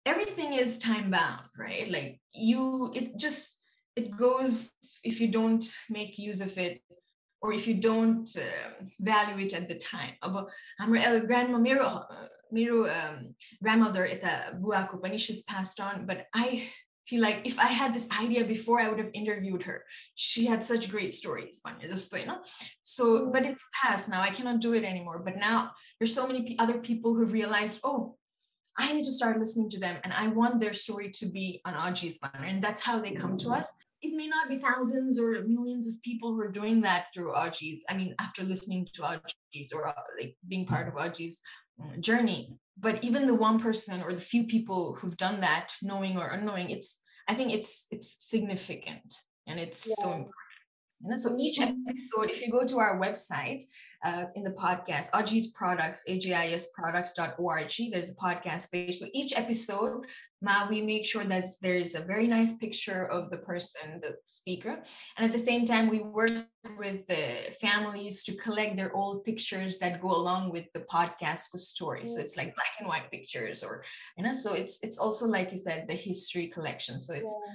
[0.07, 1.89] everything is time bound, right?
[1.91, 3.59] Like you, it just,
[3.97, 4.71] it goes
[5.05, 6.83] if you don't make use of it
[7.43, 10.15] or if you don't uh, value it at the time.
[11.27, 11.59] Grandma
[12.54, 16.68] मेरो मेरो um, grandmother yata buako pani she's passed on but I
[17.08, 19.84] feel like if I had this idea before I would have interviewed her
[20.16, 21.62] she had such great stories
[22.82, 26.58] so but it's past now I cannot do it anymore but now there's so many
[26.60, 28.18] other people who've realized oh
[28.78, 31.74] I need to start listening to them and I want their story to be on
[31.74, 35.44] Aujis banner and that's how they come to us it may not be thousands or
[35.48, 37.80] millions of people who are doing that through Aujis.
[37.90, 41.40] I mean, after listening to Aujis or uh, like being part of Aujis,
[42.01, 42.57] journey.
[42.79, 46.71] But even the one person or the few people who've done that knowing or unknowing
[46.71, 49.15] it's i think it's it's significant
[49.47, 49.95] and it's yeah.
[49.99, 50.35] so important
[51.05, 53.63] and so each episode if you go to our website
[54.05, 57.71] uh, in the podcast, Aji's Products, ajisproducts.org.
[57.91, 58.99] There's a podcast page.
[58.99, 60.07] So each episode,
[60.43, 64.17] Ma, we make sure that there is a very nice picture of the person, the
[64.25, 64.83] speaker.
[65.17, 66.33] And at the same time, we work
[66.79, 72.07] with the families to collect their old pictures that go along with the podcast story.
[72.07, 73.85] So it's like black and white pictures or,
[74.17, 77.03] you know, so it's it's also like you said, the history collection.
[77.03, 77.55] So it's yeah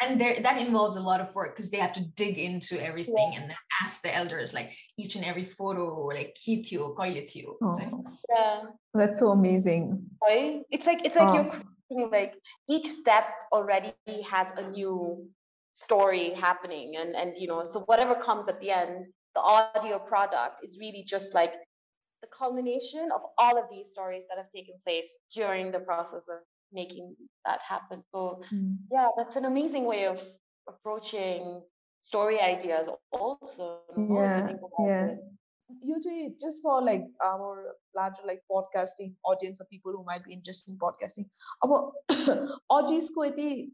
[0.00, 3.32] and there that involves a lot of work because they have to dig into everything
[3.32, 3.42] yeah.
[3.42, 8.04] and ask the elders like each and every photo like kitio koilitio oh.
[8.28, 8.62] yeah
[8.94, 10.04] that's so amazing
[10.70, 11.60] it's like it's like oh.
[11.90, 12.34] you're like
[12.68, 13.92] each step already
[14.28, 15.26] has a new
[15.74, 20.64] story happening and and you know so whatever comes at the end the audio product
[20.64, 21.54] is really just like
[22.22, 26.38] the culmination of all of these stories that have taken place during the process of
[26.74, 27.14] making
[27.46, 28.02] that happen.
[28.12, 28.76] So mm.
[28.90, 30.20] yeah, that's an amazing way of
[30.68, 31.62] approaching
[32.00, 33.78] story ideas also.
[33.96, 35.14] Yeah, yeah.
[35.82, 40.72] Usually, just for like our larger like podcasting audience of people who might be interested
[40.72, 41.24] in podcasting,
[41.62, 41.92] about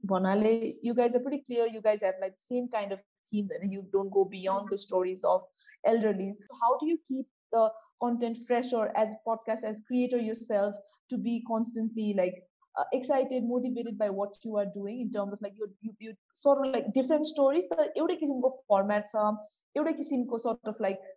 [0.07, 1.67] banale, you guys are pretty clear.
[1.67, 5.25] You guys have like same kind of themes, and you don't go beyond the stories
[5.25, 5.43] of
[5.85, 6.35] elderly.
[6.39, 7.71] So how do you keep the
[8.01, 10.75] content fresh or as podcast as creator yourself
[11.11, 12.45] to be constantly like
[12.92, 16.60] excited motivated by what you are doing in terms of like you you, you sort
[16.60, 19.24] of like different stories the एउटै किसिमको format छ
[19.76, 21.08] एउटै किसिमको sort of like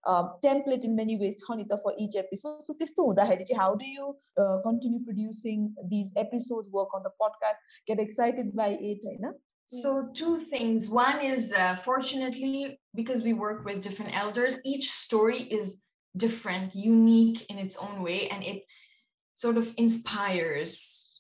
[0.47, 3.75] template in many ways छ नि त फर etch episode so त्यस्तो हुँदाखेरि चाहिँ how
[3.83, 4.13] do you
[4.69, 9.37] continue producing these episode work on the podcast get excited by it होइन
[9.69, 10.85] So two things.
[10.91, 12.61] One is uh, fortunately
[12.95, 15.75] because we work with different elders, each story is
[16.15, 18.63] different, unique in its own way, and it
[19.34, 21.20] sort of inspires.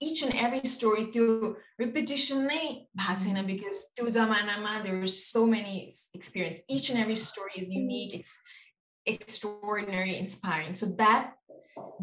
[0.00, 3.46] Each and every story through repetition mm-hmm.
[3.46, 6.60] because there were so many experience.
[6.68, 8.40] Each and every story is unique it's
[9.04, 10.74] extraordinary inspiring.
[10.74, 11.32] So that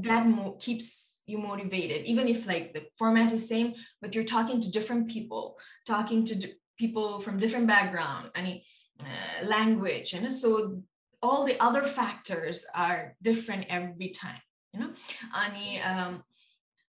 [0.02, 4.60] that mo- keeps you motivated even if like the format is same but you're talking
[4.60, 6.36] to different people talking to
[6.78, 8.62] people from different background I mean,
[9.00, 10.82] uh, language and so
[11.22, 14.41] all the other factors are different every time
[14.74, 14.91] you know
[15.34, 16.24] ani um,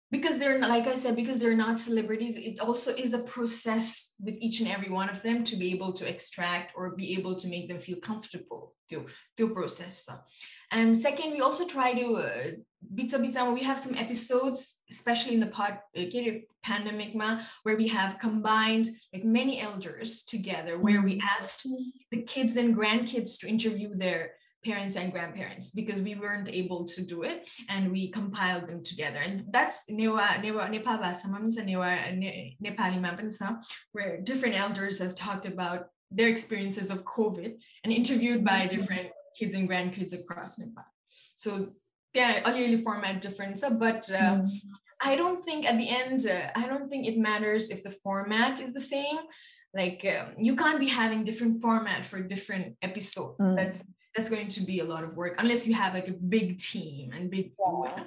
[0.09, 4.13] because they're not, like I said, because they're not celebrities, it also is a process
[4.21, 7.35] with each and every one of them to be able to extract or be able
[7.35, 10.07] to make them feel comfortable through through process.
[10.71, 12.51] And second, we also try to uh,
[12.95, 13.53] bita bita.
[13.53, 16.03] We have some episodes, especially in the pod uh,
[16.63, 17.13] pandemic,
[17.63, 21.67] where we have combined like many elders together, where we asked
[22.11, 24.31] the kids and grandkids to interview their
[24.67, 29.21] parents and grandparents because we weren't able to do it and we compiled them together
[29.27, 29.77] and that's
[33.93, 37.51] where different elders have talked about their experiences of covid
[37.83, 38.75] and interviewed by mm-hmm.
[38.75, 40.83] different kids and grandkids across nepal
[41.35, 41.49] so
[42.13, 44.49] yeah a format difference but uh, mm.
[45.01, 48.59] i don't think at the end uh, i don't think it matters if the format
[48.59, 49.17] is the same
[49.73, 53.55] like um, you can't be having different format for different episodes mm.
[53.55, 53.83] that's
[54.17, 57.11] that's going to be a lot of work unless you have like a big team
[57.13, 58.03] and big yeah.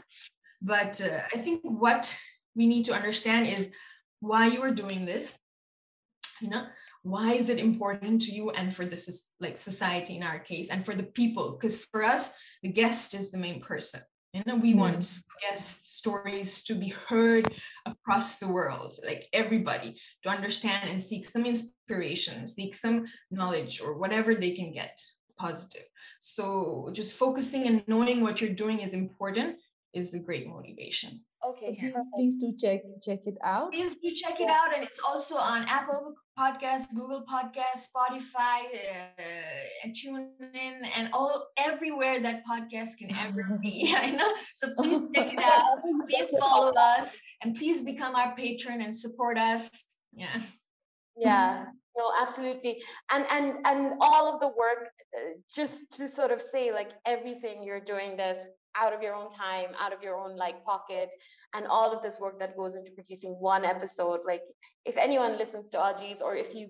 [0.61, 2.15] but uh, i think what
[2.57, 3.71] we need to understand is
[4.19, 5.39] why you are doing this
[6.41, 6.67] you know
[7.03, 10.85] why is it important to you and for this like society in our case and
[10.85, 12.33] for the people because for us
[12.63, 14.01] the guest is the main person
[14.33, 14.79] you know we mm.
[14.79, 17.47] want guest stories to be heard
[17.87, 23.99] across the world like everybody to understand and seek some inspiration seek some knowledge or
[23.99, 25.01] whatever they can get
[25.39, 25.87] positive
[26.21, 29.57] so just focusing and knowing what you're doing is important
[29.95, 31.21] is a great motivation.
[31.47, 31.75] Okay.
[31.81, 33.73] So please, please do check check it out.
[33.73, 38.69] Please do check it out, and it's also on Apple Podcasts, Google Podcasts, Spotify,
[39.19, 39.23] uh,
[39.83, 43.95] and TuneIn, and all everywhere that podcast can ever be.
[43.99, 44.33] I know.
[44.55, 45.79] So please check it out.
[46.07, 49.71] Please follow us, and please become our patron and support us.
[50.13, 50.43] Yeah.
[51.17, 51.65] Yeah
[51.97, 52.83] no absolutely.
[53.11, 55.21] And and and all of the work uh,
[55.55, 58.39] just to sort of say like everything you're doing this
[58.77, 61.11] out of your own time out of your own like pocket
[61.55, 64.43] and all of this work that goes into producing one episode like
[64.85, 66.69] if anyone listens to Aji's or if you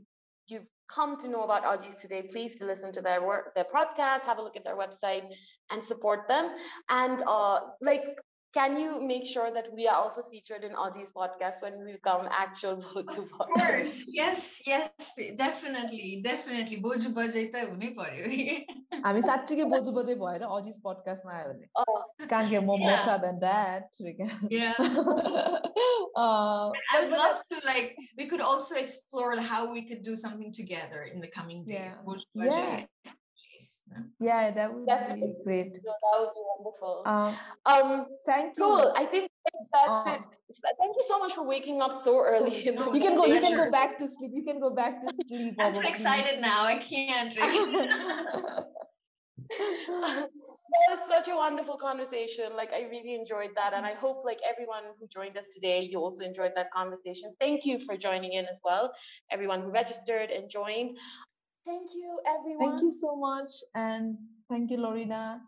[0.49, 4.23] you've come to know about Aji's today please to listen to their work their podcast
[4.23, 5.25] have a look at their website
[5.71, 6.57] and support them.
[6.89, 8.05] And uh like
[8.53, 12.29] can you make sure that we are also featured in Aji's podcast when we become
[12.31, 13.67] actual Boju Of podcast?
[13.67, 14.91] course, yes, yes,
[15.37, 16.79] definitely, definitely.
[16.79, 18.27] Boju Bajai त हुनै पर्यो
[19.07, 23.87] हामी साँच्चीकै बोजु बजै भएर अजिज पडकास्टमा आयो भने कान के म better than that.
[24.51, 24.75] Yeah.
[26.17, 30.53] uh, I would love to like we could also explore how we could do something
[30.53, 31.97] together in the coming days.
[31.97, 32.05] Yeah.
[32.05, 32.87] Boju Bajai.
[33.07, 33.19] Yeah
[34.21, 35.35] yeah, that would Definitely.
[35.39, 35.75] be great.
[35.75, 37.03] that would be wonderful.
[37.07, 37.37] Um,
[37.67, 38.65] um thank you.
[38.65, 38.93] Cool.
[38.97, 39.31] I think
[39.73, 40.27] that's uh, it.
[40.79, 42.57] Thank you so much for waking up so early.
[42.65, 43.27] You can go.
[43.27, 44.33] You can go back to sleep.
[44.35, 45.57] You can go back to sleep.
[45.61, 46.65] I'm too excited now.
[46.65, 47.35] I can't.
[49.59, 50.29] that
[50.91, 52.55] was such a wonderful conversation.
[52.57, 55.99] Like I really enjoyed that, and I hope like everyone who joined us today, you
[55.99, 57.35] also enjoyed that conversation.
[57.41, 58.93] Thank you for joining in as well.
[59.31, 60.99] Everyone who registered and joined.
[61.71, 62.69] Thank you, everyone.
[62.69, 63.51] Thank you so much.
[63.77, 64.19] And
[64.49, 65.41] thank you, Lorina.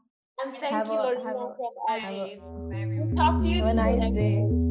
[0.44, 2.42] And thank have you, a, Lorina, from Aji's.
[3.16, 4.61] Talk to you Have a nice day.